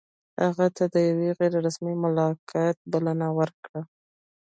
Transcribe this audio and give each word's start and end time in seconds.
هغه 0.43 0.67
ته 0.75 0.83
د 0.93 0.95
یوه 1.09 1.27
غیر 1.37 1.53
رسمي 1.65 1.95
ملاقات 2.03 2.77
بلنه 2.91 3.27
ورکړه. 3.37 3.81